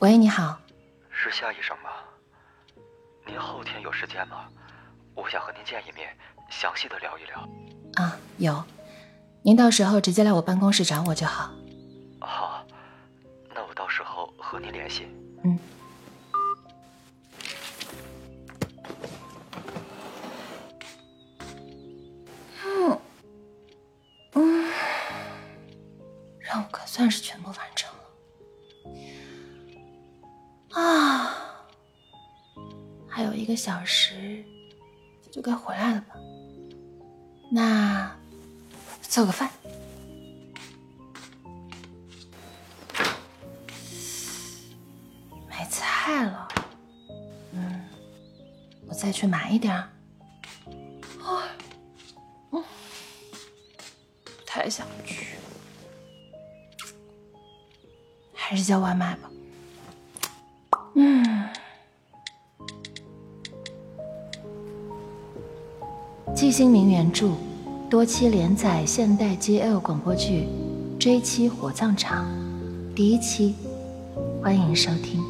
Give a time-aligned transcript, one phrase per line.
[0.00, 0.58] 喂，你好，
[1.10, 1.90] 是夏医生吗？
[3.26, 4.48] 您后天有时间吗？
[5.14, 6.16] 我想和您见一面，
[6.48, 7.46] 详细的聊一聊。
[7.96, 8.64] 啊，有，
[9.42, 11.50] 您到时候直接来我办公室找我就好。
[12.18, 12.64] 好，
[13.54, 15.06] 那我到时候和您联系。
[15.44, 15.58] 嗯。
[33.60, 34.42] 小时
[35.30, 36.14] 就该回来了吧？
[37.52, 38.10] 那
[39.02, 39.50] 做个饭，
[45.46, 46.48] 没菜了。
[47.52, 47.84] 嗯，
[48.88, 49.74] 我再去买一点。
[49.74, 49.92] 啊，
[52.52, 52.64] 嗯，
[54.24, 55.36] 不太想去，
[58.32, 59.30] 还是叫外卖吧。
[60.94, 61.49] 嗯，
[66.40, 67.32] 季新明原著，
[67.90, 70.48] 多期连载现代 GL 广播剧
[70.98, 72.24] 《追妻火葬场》
[72.94, 73.54] 第一期，
[74.42, 75.22] 欢迎收听。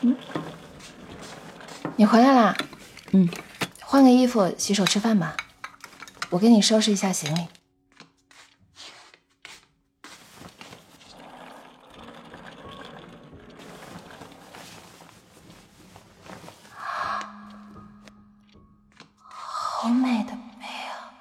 [0.00, 0.16] 嗯，
[1.96, 2.56] 你回来啦？
[3.12, 3.28] 嗯，
[3.82, 5.36] 换个衣服，洗手吃饭吧。
[6.34, 7.46] 我给你收拾一下行李。
[19.16, 21.14] 好美的背啊！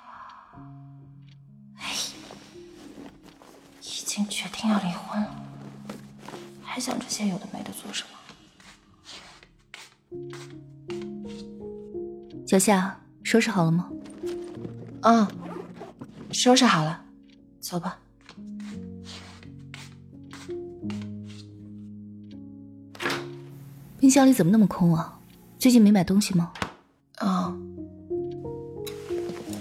[1.78, 1.94] 哎，
[3.82, 5.36] 已经决定要离婚了，
[6.64, 8.18] 还想这些有的没的做什么？
[12.48, 13.92] 小夏，收拾好了吗？
[15.04, 15.28] 嗯，
[16.32, 17.04] 收拾好了，
[17.60, 18.00] 走吧。
[24.00, 25.20] 冰箱里怎么那么空啊？
[25.60, 26.52] 最近没买东西吗？
[27.20, 27.58] 哦，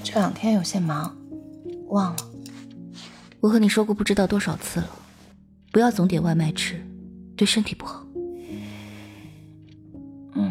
[0.03, 1.17] 这两天有些忙，
[1.89, 2.17] 忘了。
[3.41, 4.89] 我和你说过不知道多少次了，
[5.73, 6.85] 不要总点外卖吃，
[7.37, 8.05] 对身体不好。
[10.35, 10.51] 嗯，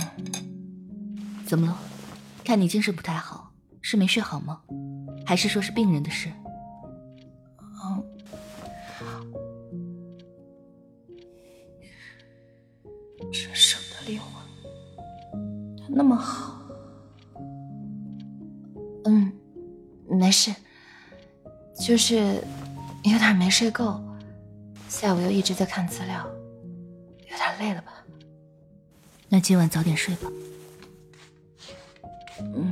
[1.46, 1.78] 怎么了？
[2.44, 3.51] 看你精神不太好，
[3.81, 4.62] 是没睡好吗？
[5.25, 6.29] 还是说是病人的事？
[7.83, 8.03] 嗯，
[13.31, 14.27] 真舍不得离婚。
[15.79, 16.61] 他那么好。
[19.05, 19.31] 嗯，
[20.07, 20.53] 没事，
[21.79, 22.43] 就是
[23.03, 23.99] 有点没睡够，
[24.88, 26.23] 下午又一直在看资料，
[27.21, 28.05] 有点累了吧？
[29.27, 30.29] 那今晚早点睡吧。
[32.41, 32.70] 嗯。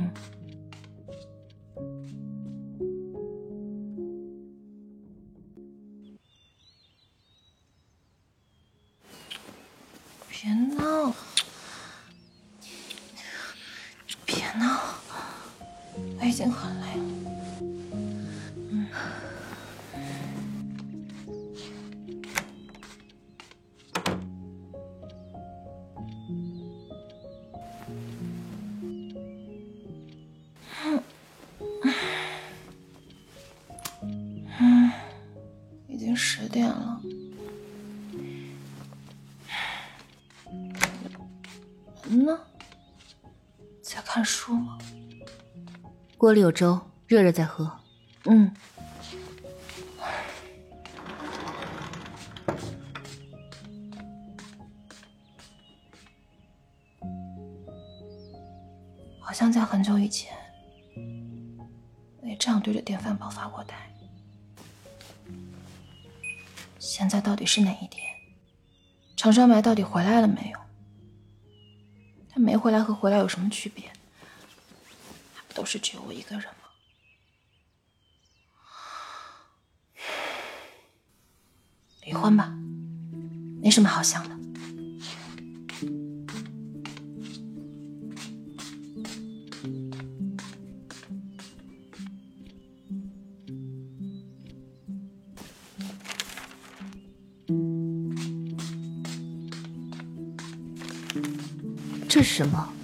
[16.40, 16.50] 我已
[16.94, 17.09] 经
[46.20, 47.78] 锅里有粥，热热再喝。
[48.26, 48.54] 嗯。
[59.18, 60.36] 好像在很久以前，
[62.20, 63.74] 我也这样对着电饭煲发过呆。
[66.78, 68.06] 现在到底是哪一天？
[69.16, 70.58] 长山埋到底回来了没有？
[72.28, 73.90] 他没回来和回来有什么区别？
[75.70, 76.50] 是只有我一个人吗？
[82.02, 82.52] 离婚吧，
[83.62, 84.36] 没什么好想的。
[102.08, 102.74] 这是什么？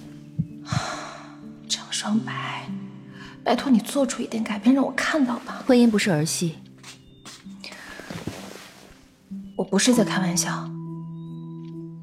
[3.47, 5.63] 拜托你做出一点改变，让我看到吧。
[5.65, 6.55] 婚姻不是儿戏，
[9.55, 10.69] 我不是在开玩笑。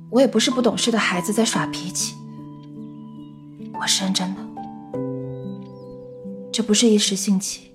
[0.09, 2.15] 我也不是不懂事的孩子在耍脾气，
[3.79, 4.41] 我是认真的。
[6.51, 7.71] 这不是一时兴起，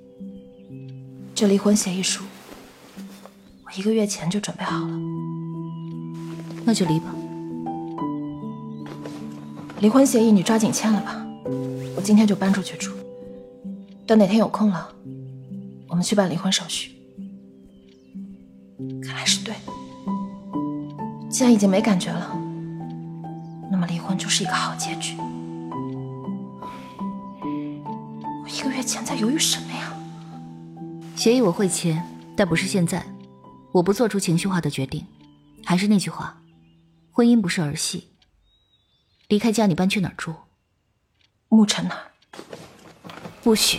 [1.36, 2.24] 这离婚协议书
[3.66, 5.00] 我一个月前就准备好了。
[6.66, 7.14] 那就离吧。
[9.80, 11.24] 离婚协议你抓紧签了吧，
[11.96, 12.94] 我今天就搬出去住。
[14.10, 14.92] 等哪天有空了，
[15.88, 16.96] 我们去办离婚手续。
[19.04, 19.54] 看来是对，
[21.30, 22.36] 既然已经没感觉了，
[23.70, 25.16] 那么离婚就是一个好结局。
[28.44, 29.94] 我一个月前在犹豫什么呀？
[31.16, 32.04] 协议我会签，
[32.36, 33.06] 但不是现在。
[33.74, 35.06] 我不做出情绪化的决定。
[35.64, 36.42] 还是那句话，
[37.12, 38.08] 婚姻不是儿戏。
[39.28, 40.34] 离开家，你搬去哪儿住？
[41.50, 42.02] 沐尘那儿。
[43.44, 43.78] 不许，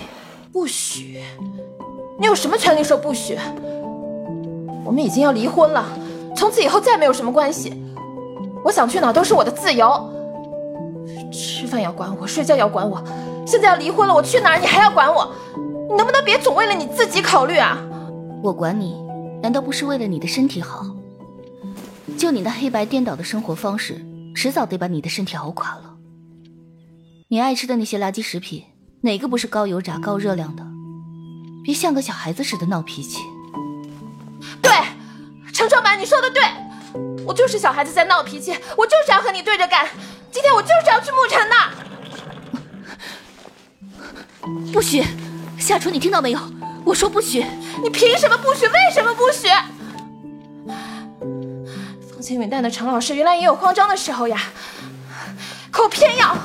[0.53, 1.23] 不许！
[2.19, 3.39] 你有什么权利说不许？
[4.85, 5.87] 我们已经要离婚了，
[6.37, 7.73] 从此以后再没有什么关系。
[8.65, 10.11] 我想去哪都是我的自由。
[11.33, 13.03] 吃饭要管我，睡觉要管我。
[13.47, 15.33] 现在要离婚了，我去哪你还要管我？
[15.89, 17.79] 你能不能别总为了你自己考虑啊？
[18.43, 18.97] 我管你，
[19.43, 20.85] 难道不是为了你的身体好？
[22.19, 24.05] 就你那黑白颠倒的生活方式。
[24.33, 25.97] 迟早得把你的身体熬垮了。
[27.29, 28.63] 你爱吃的那些垃圾食品，
[29.03, 30.63] 哪个不是高油炸、高热量的？
[31.65, 33.19] 别像个小孩子似的闹脾气。
[34.61, 34.71] 对，
[35.53, 36.43] 程双白，你说的对，
[37.25, 39.89] 我就是小孩子在闹脾气，我就是要和你对着干。
[40.31, 41.71] 今天我就是要去沐尘那儿。
[44.73, 45.03] 不许，
[45.59, 46.41] 夏初，你听到没有？
[46.85, 47.45] 我说不许。
[47.83, 48.67] 你凭什么不许？
[48.67, 49.49] 为什么不许？
[52.35, 54.41] 云淡的程老师原来也有慌张的时候呀，
[55.71, 56.37] 可我偏要。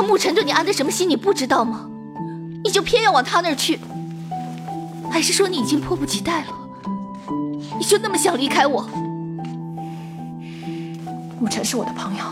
[0.00, 1.86] 他沐尘对你安的什么心，你不知道吗？
[2.64, 3.78] 你就偏要往他那儿去，
[5.10, 6.46] 还是说你已经迫不及待了？
[7.78, 8.88] 你就那么想离开我？
[11.38, 12.24] 沐尘是我的朋友，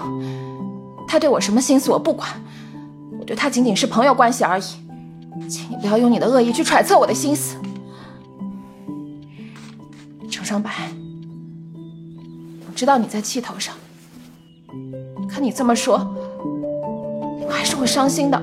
[1.06, 2.30] 他对我什么心思我不管，
[3.20, 4.62] 我对他仅仅是朋友关系而已，
[5.46, 7.58] 请你不要用你的恶意去揣测我的心思。
[10.42, 10.70] 张白，
[12.66, 13.74] 我知道你在气头上，
[15.28, 16.10] 可你这么说，
[17.50, 18.40] 还是会伤心的。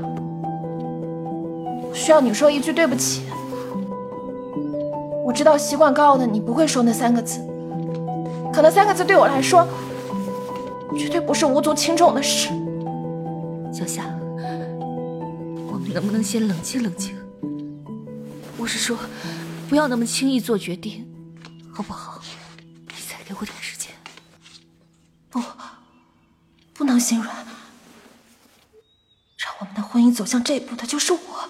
[1.93, 3.23] 需要你说一句对不起。
[5.23, 7.39] 我知道习惯高傲的你不会说那三个字，
[8.53, 9.67] 可那三个字对我来说，
[10.97, 12.49] 绝对不是无足轻重的事。
[13.73, 14.03] 小夏，
[15.67, 17.15] 我们能不能先冷静冷静？
[18.57, 18.97] 我是说，
[19.67, 21.05] 不要那么轻易做决定。
[21.73, 22.21] 好不好？
[22.87, 23.91] 你再给我点时间。
[25.29, 25.41] 不，
[26.73, 27.35] 不能心软。
[29.95, 31.49] 婚姻走向这一步的就是我，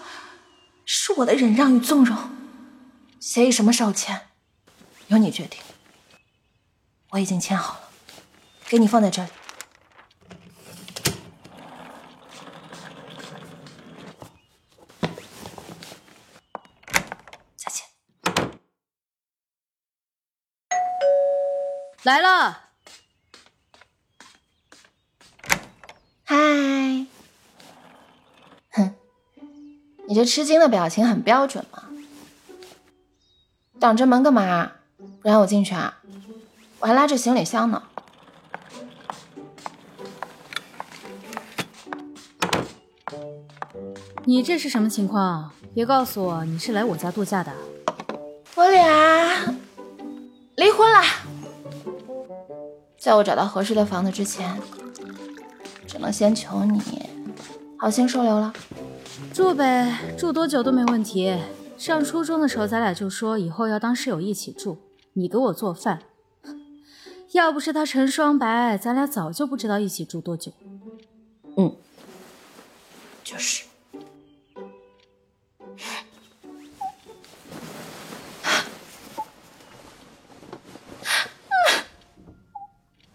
[0.85, 2.15] 是我的忍让与纵容。
[3.19, 4.27] 协议什么时候签，
[5.07, 5.59] 由你决定。
[7.09, 7.89] 我已经签好了，
[8.67, 9.29] 给你放在这里。
[17.55, 17.87] 再见
[22.03, 22.64] 来了，
[30.15, 31.83] 你这吃惊的表情很标准嘛。
[33.81, 34.71] 挡着门干嘛？
[35.21, 35.99] 不让我进去啊？
[36.79, 37.83] 我还拉着行李箱呢。
[44.23, 45.51] 你这是什么情况？
[45.73, 47.51] 别告诉我你是来我家度假的。
[48.55, 49.53] 我俩
[50.55, 51.01] 离婚了。
[52.97, 54.57] 在我找到合适的房子之前，
[55.85, 57.09] 只能先求你
[57.77, 58.53] 好心收留了。
[59.35, 61.37] 住呗，住多久都没问题。
[61.77, 64.77] 上初中的时候，咱俩就说以后要当室友一起住，
[65.11, 66.03] 你给我做饭。
[67.33, 70.53] 要不是他陈双白，咱俩早就不知道一起住多久。
[71.57, 71.75] 嗯，
[73.25, 73.65] 就是。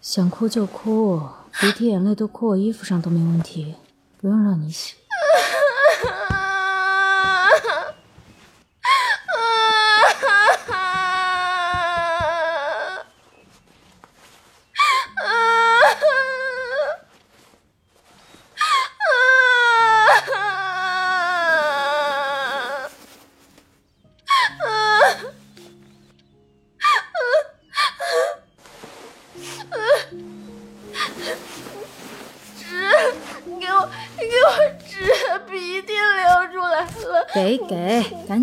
[0.03, 1.23] 想哭就哭，
[1.59, 3.77] 鼻涕眼泪都哭我衣服上都没问题，
[4.21, 5.00] 不用让你洗。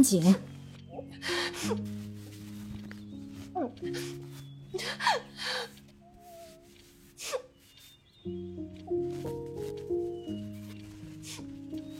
[0.08, 0.24] 姐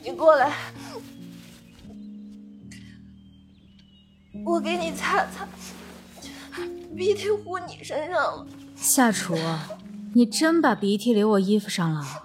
[0.02, 0.54] 你过来
[4.46, 5.46] 我给你擦擦
[6.96, 8.46] 鼻涕糊你身上了。
[8.74, 9.36] 夏楚
[10.14, 12.17] 你真把鼻涕流我衣服上了？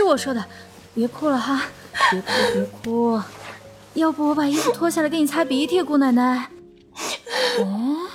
[0.00, 0.42] 是我说的，
[0.94, 1.60] 别哭了哈，
[2.10, 3.20] 别哭别 哭，
[3.92, 6.48] 要不我把衣服脱下来给你擦鼻涕，姑奶奶。
[7.60, 8.08] 嗯，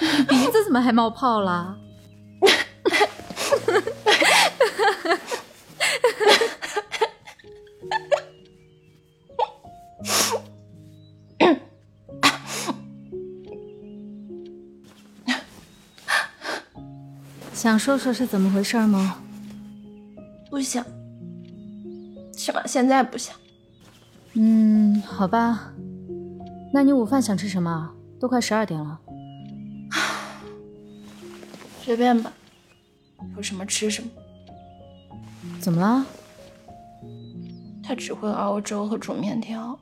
[0.00, 1.76] 你鼻子怎么还冒泡了？
[17.54, 19.18] 想说说是怎么回事吗？
[20.66, 20.84] 不想，
[22.32, 23.36] 起码现在不想。
[24.32, 25.72] 嗯，好吧。
[26.72, 27.92] 那你午饭想吃什么？
[28.18, 28.98] 都快十二点了。
[31.84, 32.32] 随便吧，
[33.36, 34.10] 有什么吃什么。
[35.60, 36.04] 怎么了？
[37.84, 39.78] 他只会熬粥和煮面条。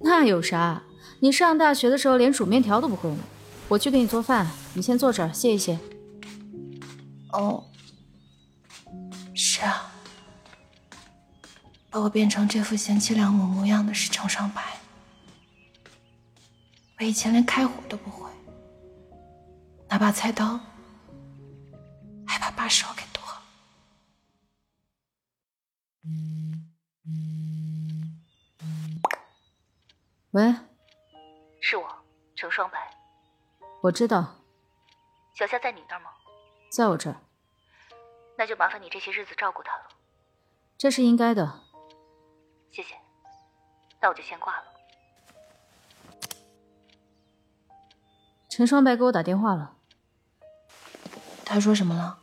[0.00, 0.82] 那有啥？
[1.20, 3.18] 你上大学的时候连煮面条都不会呢。
[3.68, 5.78] 我去给你做饭，你先坐这儿歇一歇。
[7.34, 7.64] 哦，
[9.62, 9.92] 是啊，
[11.88, 14.60] 把我变成这副贤妻良母模样的是程双白。
[16.98, 18.28] 我以前连开火都不会，
[19.88, 20.58] 拿把菜刀
[22.26, 23.40] 还把把手给剁了。
[30.32, 30.52] 喂，
[31.60, 31.88] 是我，
[32.34, 32.92] 程双白。
[33.80, 34.42] 我知道。
[35.36, 36.10] 小夏在你那儿吗？
[36.72, 37.20] 在我这儿，
[38.36, 39.84] 那就麻烦你这些日子照顾他了。
[40.78, 41.60] 这是应该的。
[42.70, 42.94] 谢谢，
[44.00, 44.64] 那我就先挂了。
[48.48, 49.76] 陈双白给我打电话了，
[51.44, 52.18] 他说什么了？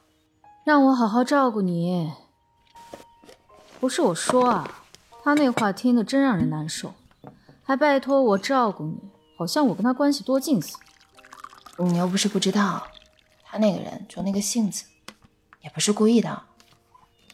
[0.63, 2.13] 让我好好照顾你。
[3.79, 4.83] 不是我说啊，
[5.23, 6.93] 他那话听得真让人难受，
[7.63, 11.85] 还拜托我照顾你，好像我跟他关系多近似的。
[11.85, 12.85] 你又不是不知道。
[13.43, 14.85] 他那个人就那个性子，
[15.69, 16.41] 也不是故意的，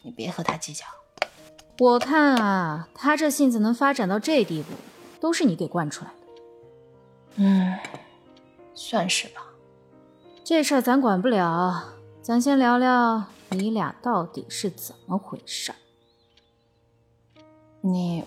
[0.02, 0.84] 你别和他计较。
[1.78, 4.74] 我看啊，他这性子能发展到这地步，
[5.18, 6.16] 都是你给惯出来的。
[7.36, 7.78] 嗯，
[8.74, 9.42] 算是吧。
[10.44, 15.72] 这事儿咱管不了，咱先聊聊你俩到底是怎么回事。
[17.80, 18.22] 你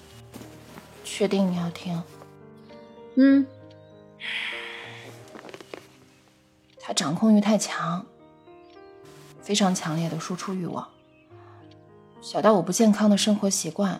[1.04, 2.02] 确定你要听？
[3.16, 3.46] 嗯。
[6.80, 8.04] 他掌控欲太强，
[9.50, 10.88] 非常强烈的输出欲望，
[12.22, 14.00] 小到我不健康的生活习惯，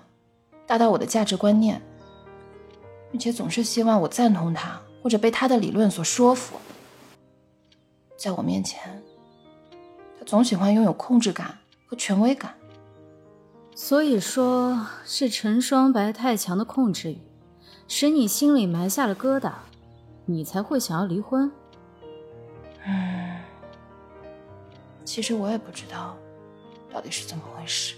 [0.68, 1.82] 大到我的价值观念，
[3.10, 6.60] 并且总是希望我赞同他或者被他的理论所说服。
[8.16, 9.02] 在我面前，
[10.20, 12.54] 他总喜欢拥有控制感和权威感。
[13.74, 17.18] 所以说是陈双白太强的控制欲，
[17.88, 19.54] 使你心里埋下了疙瘩，
[20.28, 21.52] 你才会想要离婚。
[22.86, 23.29] 嗯，
[25.10, 26.16] 其实我也不知道
[26.94, 27.96] 到底是怎么回事，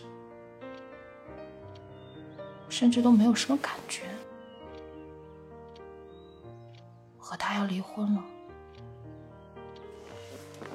[2.69, 4.03] 甚至都没有什么感觉。
[7.17, 8.23] 我和他要离婚了，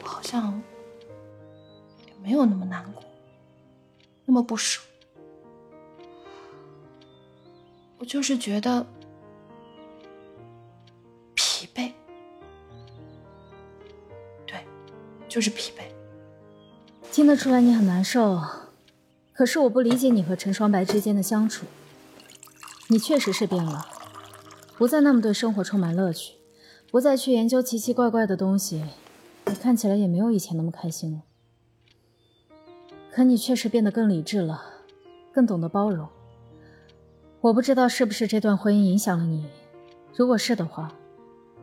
[0.02, 0.62] 我好像
[2.06, 3.02] 也没有那么难过，
[4.26, 4.82] 那么不舍。
[7.96, 8.86] 我就是觉得
[11.34, 11.94] 疲惫，
[14.46, 14.62] 对。
[15.30, 15.82] 就是疲惫，
[17.16, 18.42] 听得出来你很难受。
[19.32, 21.64] 可是我不理解你和陈双白之间的相处。
[22.88, 23.86] 你确实是变了，
[24.76, 26.34] 不再那么对生活充满乐趣，
[26.90, 28.84] 不再去研究奇奇怪怪的东西。
[29.46, 31.22] 你看起来也没有以前那么开心了。
[33.10, 34.62] 可你确实变得更理智了，
[35.32, 36.06] 更懂得包容。
[37.40, 39.46] 我不知道是不是这段婚姻影响了你。
[40.14, 40.92] 如果是的话，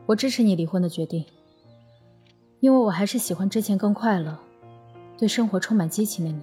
[0.06, 1.24] 我支持你离婚的决定。
[2.58, 4.40] 因为我还是喜欢之前更快乐、
[5.18, 6.42] 对生活充满激情的你。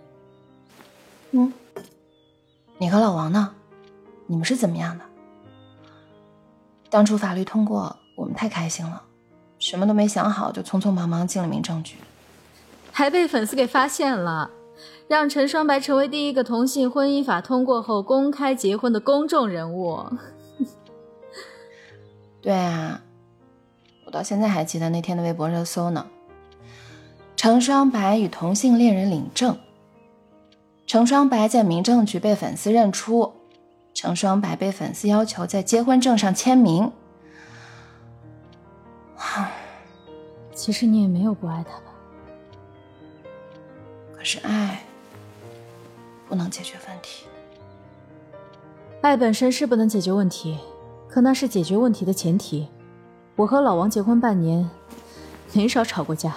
[1.31, 1.53] 嗯，
[2.77, 3.53] 你和老王呢？
[4.27, 5.05] 你们是怎么样的？
[6.89, 9.03] 当初法律通过，我们太开心了，
[9.59, 11.95] 什么都没想好就匆匆忙忙进了民政局，
[12.91, 14.49] 还被粉丝给发现了，
[15.07, 20.05] 让陈双白成为第一个同性婚姻法通过后公开结婚的公众人物。
[22.41, 23.01] 对啊。
[24.05, 26.05] 我到现在还记得那天的微博热搜呢。
[27.41, 29.57] 程双白与同性恋人领证。
[30.85, 33.33] 程双白在民政局被粉丝认出，
[33.95, 36.91] 程双白被粉丝要求在结婚证上签名。
[40.53, 41.85] 其实你也没有不爱他吧？
[44.15, 44.83] 可是爱
[46.29, 47.25] 不能解决问题。
[49.01, 50.59] 爱本身是不能解决问题，
[51.09, 52.67] 可那是解决问题的前提。
[53.35, 54.69] 我和老王结婚半年，
[55.53, 56.35] 没少吵过架，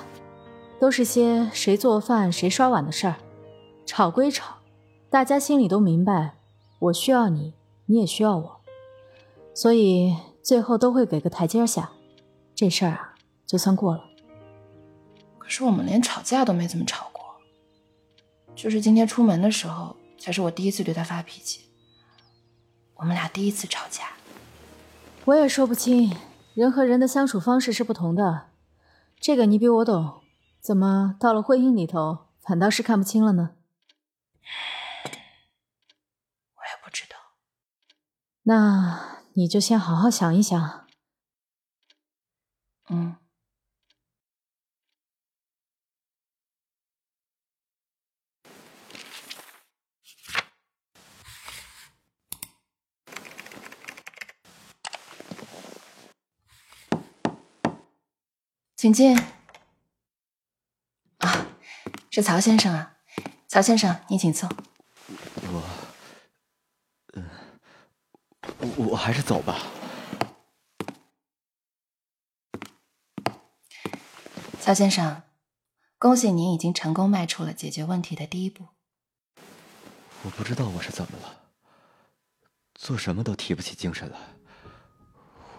[0.78, 3.16] 都是些谁做饭谁刷碗的事儿。
[3.87, 4.57] 吵归吵，
[5.11, 6.37] 大家心里都明白，
[6.78, 7.54] 我需要你，
[7.87, 8.61] 你也需要我，
[9.54, 11.90] 所以最后都会给个台阶下。
[12.54, 13.14] 这事儿啊，
[13.47, 14.04] 就算过了。
[15.38, 17.23] 可是我们连吵架都没怎么吵过，
[18.54, 21.61] 就是今天出门的时候，才是我第一次对他发脾气。
[22.95, 24.04] 我们俩第一次吵架，
[25.26, 26.16] 我也说不清，
[26.54, 28.47] 人和人的相处方式是不同的，
[29.21, 30.24] 这个你比我懂。
[30.64, 33.54] 怎么到了婚姻里头，反倒是看不清了呢？
[36.54, 37.16] 我也不知道。
[38.44, 40.87] 那你就先好好想一想。
[42.88, 43.16] 嗯。
[58.75, 59.34] 请进。
[62.14, 62.94] 啊，是曹先生啊，
[63.49, 64.49] 曹先生，您请坐。
[65.50, 65.62] 我，
[67.14, 67.28] 嗯，
[68.78, 69.61] 我我还是走吧。
[74.61, 75.23] 曹先生，
[75.99, 78.68] 恭喜您已经成功迈出了解决问题的第一步。
[80.23, 81.50] 我不知道我是怎么了，
[82.76, 84.18] 做什么都提不起精神来，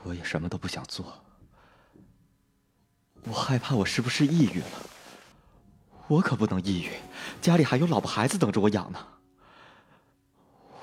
[0.04, 1.22] 我也什么都不想做。
[3.24, 4.90] 我害怕我是不是抑郁了？
[6.08, 6.92] 我可不能抑郁，
[7.42, 9.00] 家里还有老婆孩子等着我养呢。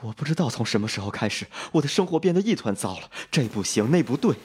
[0.01, 4.37] 我不知道从什么时候开始，我的生活变得一团糟了，这不行那不对，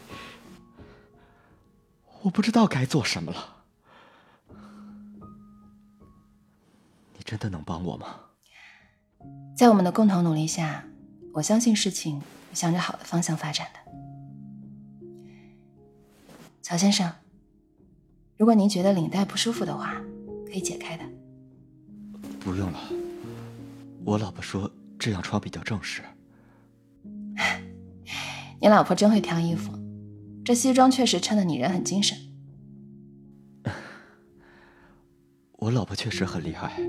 [2.22, 3.56] 我不知道该做什么了。
[7.18, 8.20] 你真的能帮我吗？
[9.56, 10.86] 在我们的共同努力下，
[11.34, 13.80] 我相信事情会向着好的方向发展的。
[16.62, 17.12] 曹先生。
[18.38, 20.00] 如果您觉得领带不舒服的话，
[20.48, 21.04] 可以解开的。
[22.40, 22.80] 不用了，
[24.06, 26.02] 我老婆说这样穿比较正式。
[28.60, 29.72] 你老婆真会挑衣服，
[30.44, 32.18] 这西装确实衬得你人很精神。
[35.60, 36.82] 我老婆确实很厉害，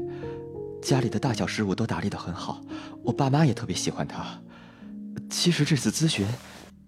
[0.81, 2.63] 家里的大小事务都打理得很好，
[3.03, 4.41] 我爸妈也特别喜欢她。
[5.29, 6.27] 其实这次咨询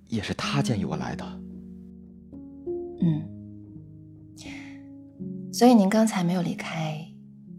[0.08, 1.24] 也是她建议我来的。
[3.02, 3.29] 嗯。
[5.52, 7.04] 所以您刚才没有离开，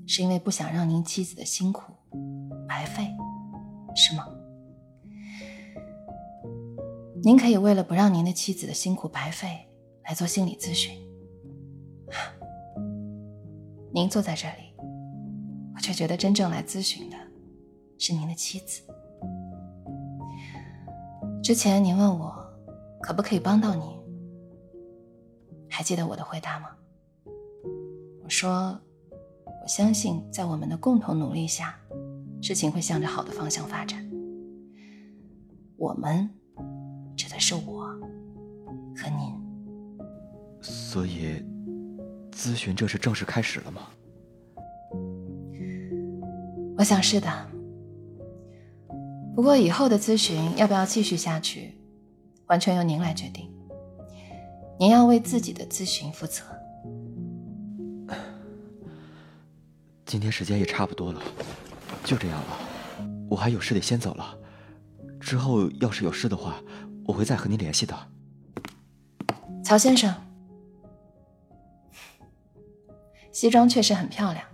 [0.08, 1.94] 是因为不想让您妻子的辛苦
[2.68, 3.08] 白费，
[3.96, 4.28] 是吗？
[7.24, 9.70] 您可以为了不让您的妻子的辛苦白费
[10.06, 10.98] 来做心理咨询。
[13.94, 14.74] 您坐在这里，
[15.76, 17.18] 我却觉得真正来咨询的
[18.00, 18.82] 是您的妻子。
[21.44, 22.34] 之前您问我
[23.02, 23.86] 可不可以帮到您，
[25.70, 26.70] 还记得我的回答吗？
[28.32, 28.80] 说，
[29.62, 31.78] 我相信在我们的共同努力下，
[32.42, 34.10] 事情会向着好的方向发展。
[35.76, 36.30] 我们
[37.18, 37.88] 指的是我
[38.96, 39.38] 和您。
[40.62, 41.44] 所以，
[42.32, 43.82] 咨询这是正式开始了吗？
[46.78, 47.28] 我想是的。
[49.36, 51.78] 不过以后的咨询要不要继续下去，
[52.48, 53.52] 完全由您来决定。
[54.80, 56.44] 您要为自己的咨询负责。
[60.12, 61.22] 今天时间也差不多了，
[62.04, 63.08] 就这样了。
[63.30, 64.38] 我还有事得先走了，
[65.22, 66.62] 之后要是有事的话，
[67.06, 67.98] 我会再和您联系的。
[69.64, 70.14] 曹先生，
[73.32, 74.46] 西装确实很漂亮，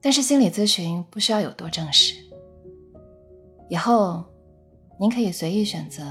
[0.00, 2.16] 但是心理咨询不需要有多正式。
[3.70, 4.24] 以后
[4.98, 6.04] 您可以随意选择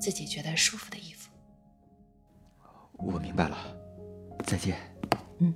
[0.00, 1.28] 自己觉得舒服的衣服。
[2.94, 3.58] 我明白了，
[4.46, 4.78] 再见。
[5.40, 5.54] 嗯。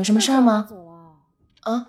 [0.00, 0.66] 有什么事儿吗？
[1.60, 1.88] 啊，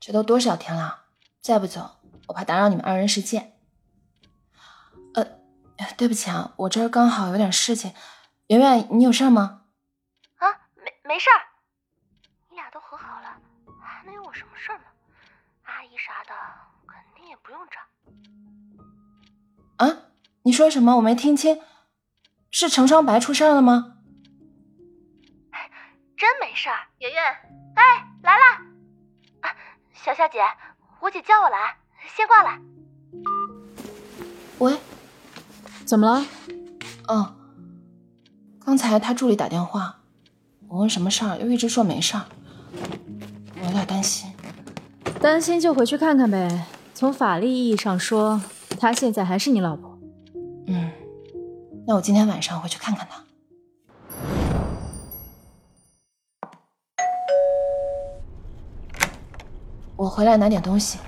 [0.00, 1.04] 这都多少天了，
[1.40, 3.52] 再不走，我怕打扰你们二人世界。
[5.14, 5.24] 呃，
[5.96, 7.94] 对不起啊，我这儿刚好有点事情。
[8.48, 9.62] 圆圆，你有事吗？
[10.38, 11.38] 啊，没没事儿。
[12.50, 13.36] 你俩都和好了，
[13.80, 14.84] 还能有我什么事儿呢？
[15.62, 16.34] 阿姨啥的
[16.84, 17.78] 肯定也不用找。
[19.86, 19.96] 啊，
[20.42, 20.96] 你说什么？
[20.96, 21.60] 我没听清。
[22.50, 23.95] 是程双白出事了吗？
[26.16, 26.76] 真没事儿。
[26.98, 27.22] 圆圆，
[27.74, 27.82] 哎，
[28.22, 28.42] 来了。
[29.42, 29.54] 啊，
[29.92, 30.38] 小夏姐，
[31.00, 31.76] 我姐叫我来，
[32.16, 32.58] 先挂了。
[34.58, 34.74] 喂，
[35.84, 36.26] 怎么了？
[37.08, 37.36] 嗯，
[38.64, 39.98] 刚才他助理打电话，
[40.68, 42.24] 我问什么事儿，又一直说没事儿，
[43.60, 44.32] 我有点担心。
[45.20, 46.64] 担心就回去看看呗。
[46.94, 48.40] 从法律意义上说，
[48.80, 49.98] 她现在还是你老婆。
[50.66, 50.90] 嗯，
[51.86, 53.22] 那我今天晚上回去看看他。
[60.06, 61.00] 我回来拿点东西。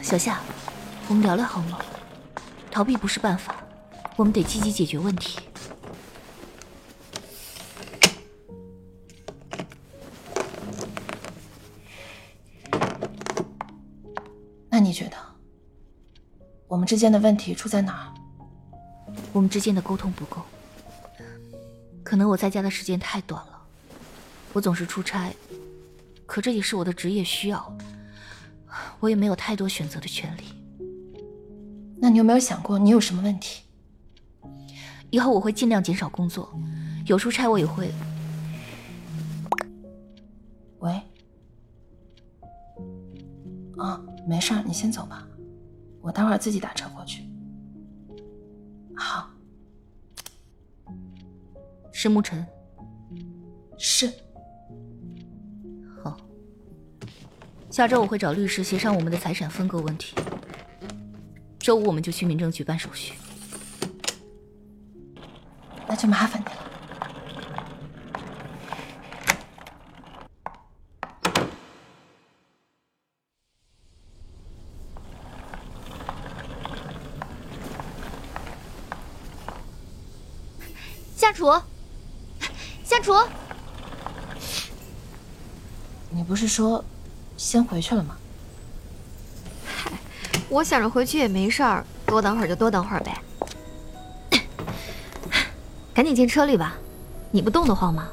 [0.00, 0.40] 小夏，
[1.08, 1.78] 我们聊聊好吗？
[2.70, 3.54] 逃避不是办法，
[4.16, 5.40] 我们得积极解决问题。
[14.70, 15.16] 那你觉得，
[16.66, 19.12] 我们之间的问题出在哪儿？
[19.34, 20.40] 我们之间的沟通不够，
[22.02, 23.51] 可能我在家的时间太短了，
[24.52, 25.32] 我总是出差，
[26.26, 27.76] 可这也是我的职业需要，
[29.00, 30.42] 我也没有太多选择的权利。
[31.98, 33.62] 那你有没有想过，你有什么问题？
[35.10, 36.52] 以后我会尽量减少工作，
[37.06, 37.90] 有出差我也会。
[40.80, 41.00] 喂，
[43.76, 45.26] 啊，没事儿，你先走吧，
[46.00, 47.22] 我待会儿自己打车过去。
[48.96, 49.30] 好，
[51.92, 52.46] 是沐晨，
[53.78, 54.12] 是。
[57.72, 60.14] 下周我会找律师协商我们的财产分割问题。
[61.58, 63.14] 周五我们就去民政局办手续。
[65.88, 66.52] 那就麻烦你了。
[81.16, 81.50] 夏楚，
[82.84, 83.14] 夏楚。
[86.10, 86.84] 你不是说
[87.42, 88.16] 先回去了吗？
[90.48, 93.20] 我想着回去也没事儿，多等会儿就多等会儿呗。
[95.92, 96.76] 赶紧进车里吧，
[97.32, 98.08] 你不冻得慌吗？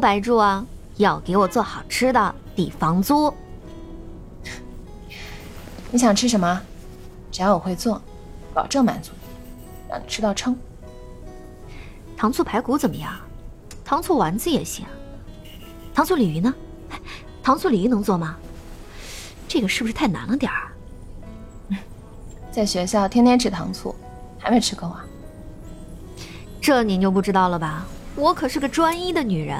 [0.00, 0.64] 白住啊，
[0.96, 3.32] 要给我做好吃的，抵房租。
[5.90, 6.60] 你想吃什么？
[7.30, 8.00] 只要我会做，
[8.54, 10.56] 保证满足你，让你吃到撑。
[12.16, 13.12] 糖醋排骨怎么样？
[13.84, 14.86] 糖醋丸子也行。
[15.94, 16.54] 糖醋鲤鱼呢？
[17.42, 18.36] 糖醋鲤鱼能做吗？
[19.48, 20.72] 这个是不是太难了点儿？
[22.50, 23.94] 在学校天天吃糖醋，
[24.38, 25.04] 还没吃够啊？
[26.60, 27.84] 这您就不知道了吧？
[28.16, 29.58] 我可是个专一的女人。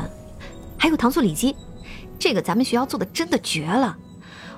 [0.81, 1.55] 还有糖醋里脊，
[2.19, 3.95] 这个咱们学校做的真的绝了。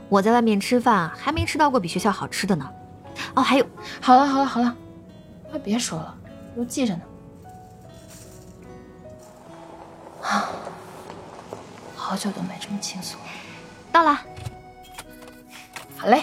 [0.08, 2.70] 我在外面吃饭还没吃到过比学校好吃的呢。
[3.34, 3.66] 哦，还有，
[4.00, 4.72] 好了好了好了，
[5.50, 6.14] 快别说了，
[6.54, 7.02] 都记着呢。
[10.22, 10.48] 啊，
[11.96, 13.26] 好久都没这么轻松了。
[13.90, 14.20] 到了，
[15.96, 16.22] 好嘞。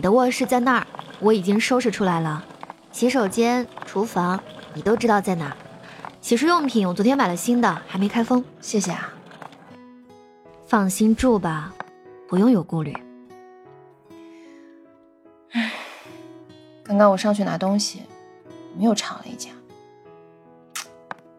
[0.00, 0.86] 你的卧室在那儿，
[1.20, 2.42] 我已经收拾出来了。
[2.90, 5.54] 洗手间、厨房，你都知道在哪。
[6.22, 8.42] 洗漱用品我昨天买了新的，还没开封。
[8.62, 9.12] 谢谢啊。
[10.66, 11.74] 放心住吧，
[12.26, 12.96] 不用有顾虑。
[15.50, 15.70] 唉，
[16.82, 18.00] 刚刚我上去拿东西，
[18.72, 19.50] 我们又吵了一架。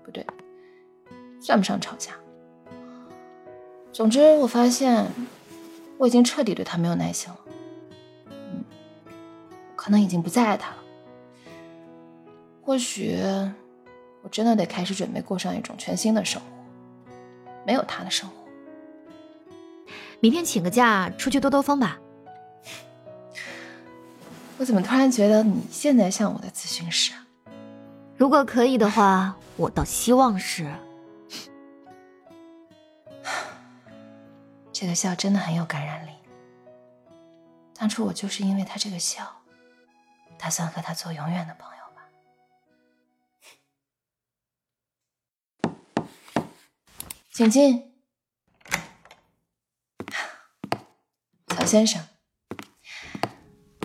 [0.04, 0.24] 不对，
[1.42, 2.12] 算不上吵架。
[3.92, 5.08] 总之，我发现
[5.98, 7.40] 我已经彻底对他没有耐心了。
[9.82, 10.78] 可能已经不再爱他了。
[12.62, 13.18] 或许
[14.22, 16.48] 我真的得开始准备过上一种全新的生活，
[17.66, 18.36] 没有他的生活。
[20.20, 22.00] 明天请个假出去兜兜风吧。
[24.60, 27.26] 我怎么突然觉得你现在像我的咨询师啊？
[28.16, 30.72] 如果可以的话，我倒希望是。
[34.72, 36.12] 这个笑真的很有感染力。
[37.74, 39.41] 当初我就是因为他这个笑，
[40.42, 42.02] 打算和他做永远的朋友吧。
[47.32, 47.94] 请进，
[51.46, 52.04] 曹先生，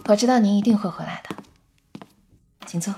[0.06, 1.36] 我知道您一定会回来的，
[2.66, 2.94] 请坐。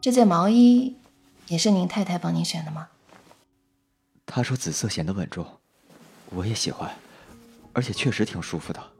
[0.00, 0.96] 这件毛衣
[1.48, 2.88] 也是您太太帮您选的吗？
[4.24, 5.60] 她说紫色显得稳重，
[6.30, 6.96] 我也喜欢，
[7.72, 8.92] 而且确实挺舒服的。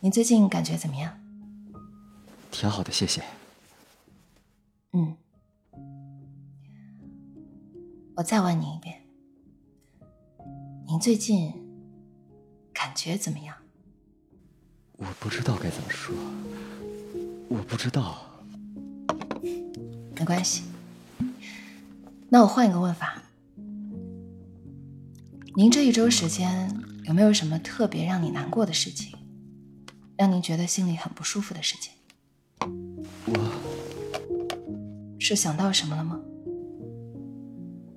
[0.00, 1.18] 您最近感觉怎么样？
[2.50, 3.22] 挺好的，谢谢。
[4.92, 5.16] 嗯，
[8.16, 9.02] 我再问你一遍，
[10.86, 11.52] 您最近
[12.72, 13.54] 感觉怎么样？
[14.96, 16.14] 我不知道该怎么说，
[17.48, 18.26] 我不知道。
[20.16, 20.64] 没关系，
[22.28, 23.22] 那我换一个问法。
[25.56, 26.72] 您这一周时间
[27.04, 29.18] 有没有什么特别让你难过的事情，
[30.16, 31.92] 让您觉得心里很不舒服的事情？
[33.26, 33.34] 我
[35.18, 36.20] 是想到什么了吗？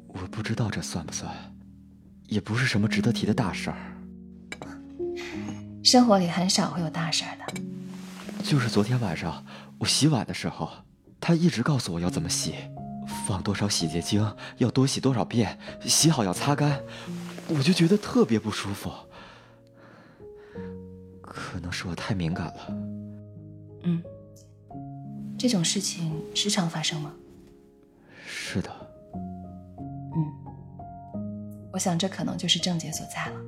[0.07, 1.31] 我不知道这算不算，
[2.27, 3.77] 也不是什么值得提的大事儿。
[5.83, 7.53] 生活里很少会有大事儿的。
[8.43, 9.45] 就是昨天晚上
[9.77, 10.69] 我洗碗的时候。
[11.25, 12.53] 他一直告诉我要怎么洗，
[13.25, 16.81] 放多少洗洁精，要多洗多少遍，洗好要擦干，
[17.49, 18.91] 我就觉得特别不舒服。
[21.21, 22.67] 可能是我太敏感了。
[23.83, 24.03] 嗯，
[25.37, 27.13] 这种事情时常发生吗？
[28.25, 28.69] 是的。
[30.15, 30.31] 嗯，
[31.71, 33.39] 我想这可能就是症结所在了。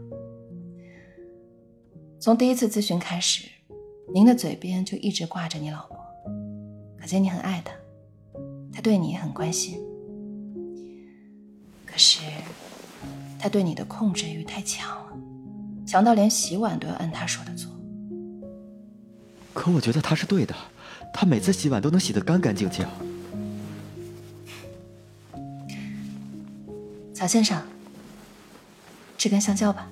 [2.19, 3.47] 从第一次咨询开始，
[4.13, 5.97] 您的嘴边就一直挂着你老婆。
[6.99, 7.73] 可见你很爱她，
[8.73, 9.79] 她对你也很关心。
[11.85, 12.19] 可是，
[13.45, 15.13] 他对你的控制欲太强了，
[15.85, 17.71] 强到连洗碗都要按他说的做。
[19.53, 20.55] 可我觉得他是对的，
[21.13, 22.83] 他每次洗碗都能洗得干干净净。
[27.13, 27.61] 曹先生，
[29.15, 29.87] 吃根香蕉吧。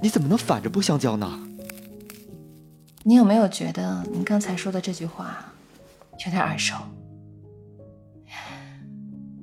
[0.00, 1.38] 你怎么能反着剥香蕉呢？
[3.02, 5.52] 你有没有觉得你刚才说的这句话
[6.24, 6.74] 有点耳熟？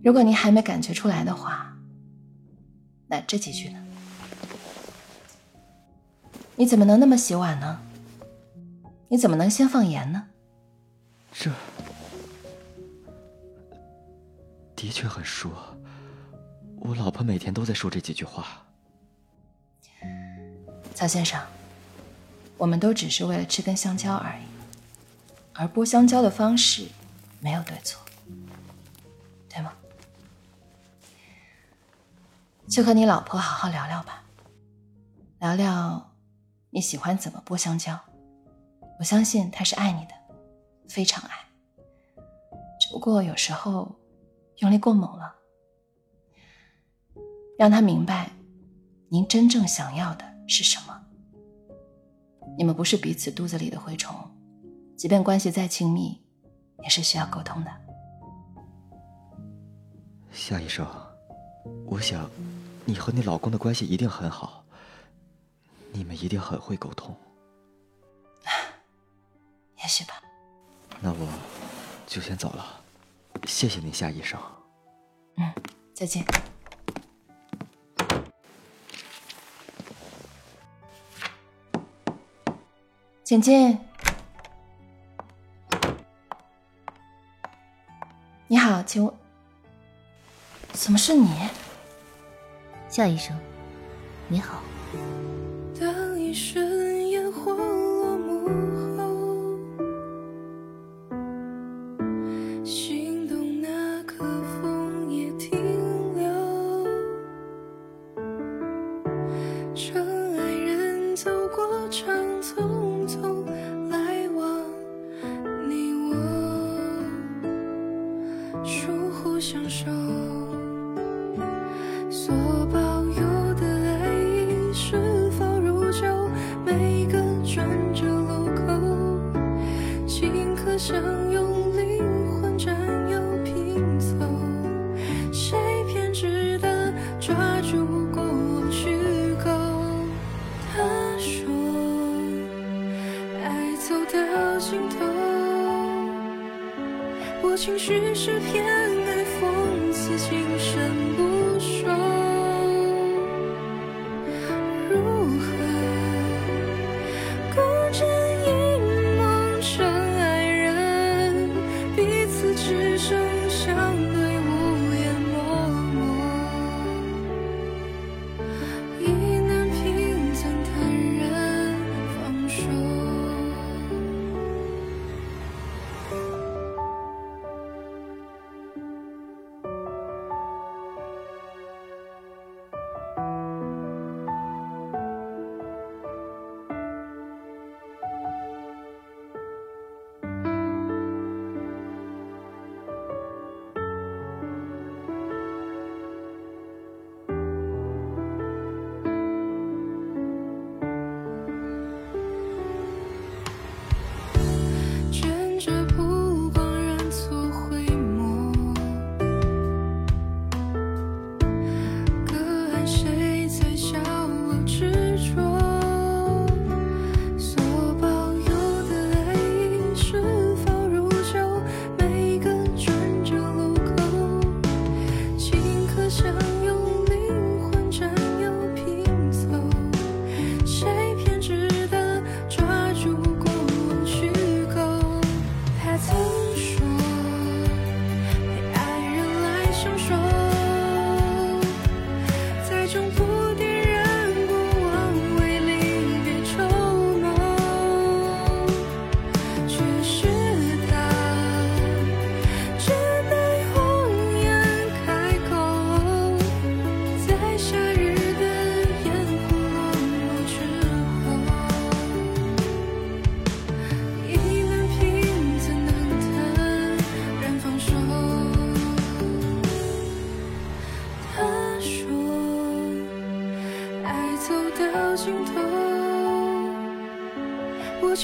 [0.06, 1.76] 如果您还没感觉出来的话，
[3.08, 3.84] 那这几句呢？
[6.56, 7.82] 你怎么能那么洗碗呢？
[9.08, 10.28] 你怎么能先放盐呢？
[11.34, 11.50] 这
[14.76, 15.50] 的确很熟，
[16.78, 18.64] 我老婆每天都在说这几句话。
[20.94, 21.42] 曹先生。
[22.58, 24.46] 我们都只是为了吃根香蕉而已，
[25.54, 26.88] 而剥香蕉的方式
[27.40, 28.05] 没有对错，
[32.68, 34.24] 就和你老婆好好聊聊吧，
[35.40, 36.12] 聊聊
[36.72, 37.98] 你喜欢怎么剥香蕉。
[39.00, 40.14] 我相信她是爱你的，
[40.88, 41.36] 非常爱。
[42.80, 43.96] 只不过有时候
[44.58, 45.36] 用力过猛了，
[47.58, 48.32] 让她明白
[49.10, 51.02] 您真正想要的是什么。
[52.58, 54.16] 你们不是彼此肚子里的蛔虫，
[54.98, 56.22] 即便关系再亲密，
[56.84, 57.72] 也是需要沟通的。
[60.32, 60.86] 夏医生，
[61.86, 62.30] 我想，
[62.88, 64.64] 你和你老公的关系一定很好，
[65.92, 67.18] 你们一定很会沟通。
[69.82, 70.22] 也许吧。
[71.02, 71.28] 那我
[72.06, 72.82] 就先走了，
[73.46, 74.40] 谢谢您，夏医生。
[75.38, 75.54] 嗯，
[75.94, 76.24] 再见。
[83.24, 83.80] 请进。
[88.48, 89.14] 你好，请问，
[90.72, 91.28] 怎么是你？
[92.96, 93.38] 夏医生，
[94.30, 94.62] 你好。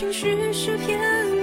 [0.01, 1.40] 情绪是偏